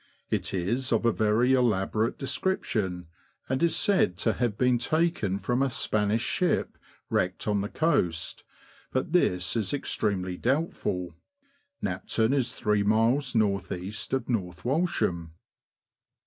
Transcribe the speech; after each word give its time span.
It 0.31 0.51
is 0.51 0.91
of 0.91 1.05
a 1.05 1.11
very 1.11 1.53
elaborate 1.53 2.17
description, 2.17 3.05
and 3.47 3.61
is 3.61 3.75
said 3.75 4.17
to 4.25 4.33
have 4.33 4.57
been 4.57 4.79
taken 4.79 5.37
from 5.37 5.61
a 5.61 5.69
Spanish 5.69 6.23
ship 6.23 6.75
wrecked 7.11 7.47
on 7.47 7.61
the 7.61 7.69
coast; 7.69 8.43
but 8.91 9.13
this 9.13 9.55
is 9.55 9.75
extremely 9.75 10.37
doubtful. 10.37 11.13
Knapton 11.83 12.33
is 12.33 12.53
three 12.55 12.81
miles 12.81 13.35
north 13.35 13.71
east 13.71 14.11
of 14.11 14.27
North 14.27 14.65
Walsham. 14.65 15.33